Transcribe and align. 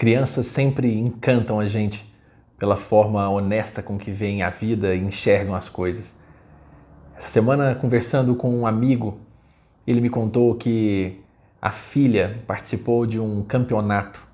Crianças 0.00 0.46
sempre 0.46 0.98
encantam 0.98 1.60
a 1.60 1.68
gente 1.68 2.10
pela 2.58 2.78
forma 2.78 3.28
honesta 3.28 3.82
com 3.82 3.98
que 3.98 4.10
veem 4.10 4.42
a 4.42 4.48
vida 4.48 4.94
e 4.94 4.98
enxergam 4.98 5.54
as 5.54 5.68
coisas. 5.68 6.18
Essa 7.14 7.28
semana, 7.28 7.74
conversando 7.74 8.34
com 8.34 8.50
um 8.50 8.66
amigo, 8.66 9.20
ele 9.86 10.00
me 10.00 10.08
contou 10.08 10.54
que 10.54 11.20
a 11.60 11.70
filha 11.70 12.42
participou 12.46 13.04
de 13.04 13.20
um 13.20 13.44
campeonato, 13.44 14.26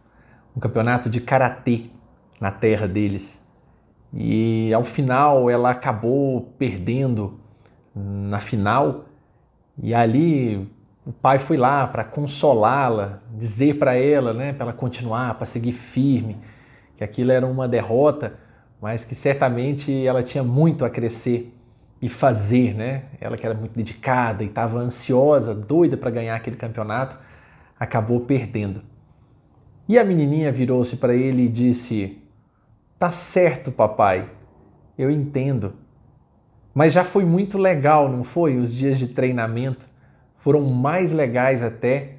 um 0.57 0.61
campeonato 0.61 1.11
de 1.11 1.21
karatê 1.21 1.87
na 2.41 2.53
terra 2.53 2.87
deles. 2.87 3.45
E 4.15 4.73
ao 4.73 4.85
final 4.85 5.51
ela 5.51 5.73
acabou 5.73 6.43
perdendo 6.57 7.41
na 7.93 8.39
final, 8.39 9.07
e 9.83 9.93
ali 9.93 10.71
o 11.07 11.13
pai 11.13 11.39
foi 11.39 11.57
lá 11.57 11.87
para 11.87 12.03
consolá-la, 12.03 13.21
dizer 13.33 13.79
para 13.79 13.95
ela, 13.95 14.35
né, 14.35 14.53
para 14.53 14.65
ela 14.65 14.73
continuar, 14.73 15.35
para 15.35 15.47
seguir 15.47 15.71
firme, 15.71 16.37
que 16.97 17.05
aquilo 17.05 17.31
era 17.31 17.47
uma 17.47 17.69
derrota, 17.69 18.35
mas 18.83 19.05
que 19.05 19.15
certamente 19.15 20.05
ela 20.05 20.21
tinha 20.21 20.43
muito 20.43 20.85
a 20.85 20.91
crescer 20.91 21.55
e 22.03 22.09
fazer, 22.09 22.75
né? 22.75 23.05
Ela 23.21 23.37
que 23.37 23.47
era 23.47 23.55
muito 23.55 23.73
dedicada 23.73 24.43
e 24.43 24.49
estava 24.49 24.79
ansiosa, 24.79 25.55
doida 25.55 25.97
para 25.97 26.11
ganhar 26.11 26.35
aquele 26.35 26.57
campeonato, 26.57 27.17
acabou 27.79 28.21
perdendo. 28.21 28.83
E 29.89 29.99
a 29.99 30.05
menininha 30.05 30.51
virou-se 30.51 30.97
para 30.97 31.15
ele 31.15 31.45
e 31.45 31.49
disse: 31.49 32.21
"Tá 32.99 33.11
certo, 33.13 33.71
papai. 33.71 34.29
Eu 34.99 35.09
entendo. 35.09 35.75
Mas 36.75 36.93
já 36.93 37.05
foi 37.05 37.25
muito 37.25 37.57
legal, 37.57 38.11
não 38.11 38.25
foi? 38.25 38.57
Os 38.57 38.75
dias 38.75 38.99
de 38.99 39.07
treinamento 39.07 39.87
foram 40.47 40.63
mais 40.63 41.11
legais 41.11 41.61
até 41.61 42.19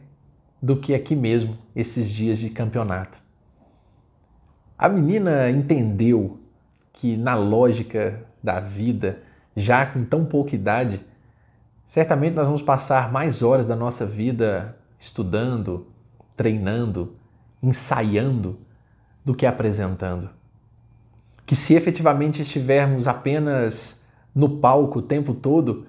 do 0.61 0.75
que 0.75 0.93
aqui 0.93 1.15
mesmo, 1.15 1.57
esses 1.73 2.09
dias 2.09 2.37
de 2.37 2.49
campeonato. 2.49 3.17
A 4.77 4.89
menina 4.89 5.49
entendeu 5.49 6.37
que, 6.91 7.15
na 7.15 7.35
lógica 7.35 8.25
da 8.43 8.59
vida, 8.59 9.23
já 9.55 9.85
com 9.85 10.03
tão 10.03 10.25
pouca 10.25 10.53
idade, 10.55 10.99
certamente 11.85 12.33
nós 12.33 12.45
vamos 12.45 12.61
passar 12.61 13.09
mais 13.13 13.41
horas 13.41 13.65
da 13.65 13.77
nossa 13.77 14.05
vida 14.05 14.75
estudando, 14.99 15.87
treinando, 16.35 17.15
ensaiando, 17.63 18.59
do 19.23 19.33
que 19.33 19.45
apresentando. 19.45 20.29
Que 21.45 21.55
se 21.55 21.75
efetivamente 21.75 22.41
estivermos 22.41 23.07
apenas 23.07 24.03
no 24.35 24.57
palco 24.57 24.99
o 24.99 25.01
tempo 25.01 25.33
todo, 25.33 25.87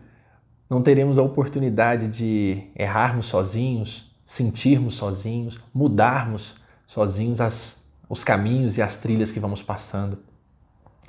não 0.69 0.83
teremos 0.83 1.19
a 1.19 1.22
oportunidade 1.22 2.08
de 2.08 2.62
errarmos 2.77 3.27
sozinhos, 3.27 4.14
sentirmos 4.24 4.97
sozinhos, 4.97 5.58
mudarmos 5.72 6.55
sozinhos 6.86 7.41
as, 7.41 7.83
os 8.08 8.22
caminhos 8.22 8.77
e 8.77 8.83
as 8.83 8.98
trilhas 8.98 9.30
que 9.30 9.41
vamos 9.41 9.62
passando. 9.62 10.19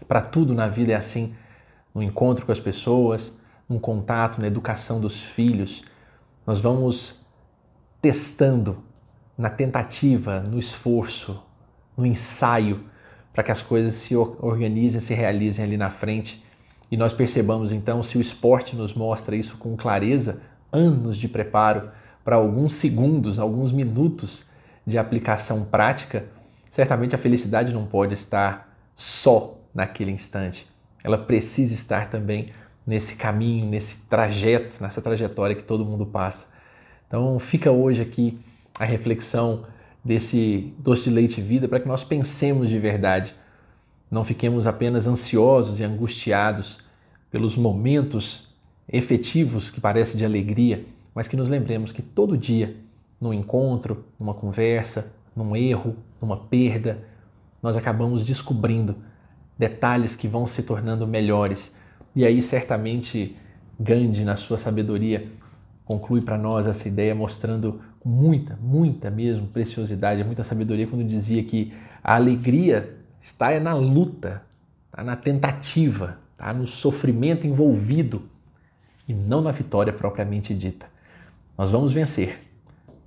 Para 0.08 0.22
tudo 0.22 0.54
na 0.54 0.68
vida 0.68 0.94
é 0.94 0.96
assim, 0.96 1.36
no 1.94 2.02
encontro 2.02 2.46
com 2.46 2.52
as 2.52 2.60
pessoas, 2.60 3.38
no 3.68 3.80
contato, 3.80 4.40
na 4.40 4.48
educação 4.48 5.02
dos 5.02 5.22
filhos, 5.22 5.84
nós 6.48 6.62
vamos 6.62 7.20
testando 8.02 8.82
na 9.38 9.50
tentativa, 9.50 10.40
no 10.40 10.58
esforço, 10.58 11.44
no 11.98 12.06
ensaio, 12.06 12.86
para 13.34 13.44
que 13.44 13.52
as 13.52 13.62
coisas 13.62 13.94
se 13.94 14.16
organizem, 14.16 15.02
se 15.02 15.14
realizem 15.14 15.64
ali 15.66 15.78
na 15.78 15.90
frente 15.90 16.44
e 16.92 16.98
nós 16.98 17.14
percebamos 17.14 17.72
então, 17.72 18.02
se 18.02 18.18
o 18.18 18.22
esporte 18.22 18.76
nos 18.76 18.94
mostra 18.94 19.36
isso 19.36 19.58
com 19.58 19.78
clareza, 19.78 20.42
anos 20.72 21.18
de 21.18 21.28
preparo 21.28 21.92
para 22.24 22.36
alguns 22.36 22.76
segundos, 22.76 23.40
alguns 23.40 23.72
minutos 23.72 24.46
de 24.86 24.98
aplicação 24.98 25.66
prática, 25.66 26.26
certamente 26.70 27.16
a 27.16 27.18
felicidade 27.18 27.74
não 27.74 27.86
pode 27.86 28.14
estar 28.14 28.76
só 28.96 29.60
naquele 29.74 30.12
instante. 30.12 30.68
Ela 31.04 31.18
precisa 31.18 31.74
estar 31.74 32.10
também 32.10 32.52
nesse 32.86 33.16
caminho, 33.16 33.68
nesse 33.68 34.08
trajeto, 34.08 34.82
nessa 34.82 35.02
trajetória 35.02 35.56
que 35.56 35.64
todo 35.64 35.86
mundo 35.86 36.06
passa. 36.06 36.48
Então 37.08 37.38
fica 37.40 37.72
hoje 37.72 38.02
aqui 38.02 38.40
a 38.80 38.86
reflexão 38.86 39.66
desse 40.04 40.74
doce 40.80 41.04
de 41.04 41.10
leite 41.12 41.42
vida 41.42 41.68
para 41.68 41.80
que 41.80 41.88
nós 41.88 42.04
pensemos 42.04 42.70
de 42.70 42.80
verdade 42.80 43.36
não 44.10 44.24
fiquemos 44.24 44.66
apenas 44.66 45.08
ansiosos 45.08 45.80
e 45.80 45.84
angustiados 45.84 46.80
pelos 47.30 47.56
momentos 47.56 48.48
efetivos 48.88 49.70
que 49.70 49.80
parecem 49.80 50.18
de 50.18 50.26
alegria, 50.26 50.84
mas 51.14 51.28
que 51.28 51.38
nos 51.38 51.50
lembremos 51.50 51.92
que 51.92 52.02
todo 52.02 52.38
dia, 52.38 52.76
num 53.22 53.34
encontro, 53.34 54.06
numa 54.20 54.34
conversa, 54.34 55.12
num 55.36 55.56
erro, 55.56 55.96
numa 56.22 56.38
perda, 56.38 57.04
nós 57.62 57.78
acabamos 57.78 58.26
descobrindo 58.26 58.96
detalhes 59.58 60.16
que 60.16 60.28
vão 60.28 60.48
se 60.48 60.64
tornando 60.64 61.06
melhores. 61.06 61.76
E 62.16 62.26
aí, 62.26 62.42
certamente, 62.42 63.36
Gandhi, 63.80 64.24
na 64.24 64.36
sua 64.36 64.58
sabedoria, 64.58 65.28
conclui 65.86 66.22
para 66.22 66.38
nós 66.38 66.66
essa 66.66 66.88
ideia 66.88 67.14
mostrando 67.14 67.82
muita, 68.04 68.58
muita 68.62 69.10
mesmo 69.10 69.48
preciosidade, 69.48 70.24
muita 70.24 70.44
sabedoria 70.44 70.88
quando 70.88 71.04
dizia 71.04 71.44
que 71.44 71.74
a 72.04 72.16
alegria 72.16 72.99
está 73.20 73.52
é 73.52 73.60
na 73.60 73.74
luta, 73.74 74.42
está 74.88 75.04
na 75.04 75.16
tentativa, 75.16 76.18
está 76.32 76.54
no 76.54 76.66
sofrimento 76.68 77.46
envolvido 77.46 78.24
e 79.08 79.14
não 79.14 79.42
na 79.42 79.52
vitória 79.52 79.92
propriamente 79.92 80.54
dita. 80.56 80.86
Nós 81.58 81.72
vamos 81.72 81.94
vencer, 81.94 82.40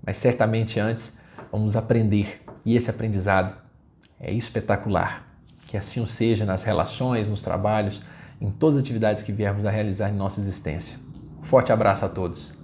mas 0.05 0.17
certamente 0.17 0.79
antes 0.79 1.19
vamos 1.51 1.77
aprender 1.77 2.43
e 2.65 2.77
esse 2.77 2.91
aprendizado 2.91 3.55
é 4.21 4.33
espetacular. 4.33 5.27
Que 5.67 5.77
assim 5.77 6.01
o 6.01 6.07
seja 6.07 6.45
nas 6.45 6.65
relações, 6.65 7.29
nos 7.29 7.41
trabalhos, 7.41 8.03
em 8.41 8.51
todas 8.51 8.77
as 8.77 8.83
atividades 8.83 9.23
que 9.23 9.33
viermos 9.33 9.65
a 9.65 9.71
realizar 9.71 10.11
em 10.11 10.15
nossa 10.15 10.41
existência. 10.41 10.99
forte 11.43 11.73
abraço 11.73 12.05
a 12.05 12.09
todos. 12.09 12.62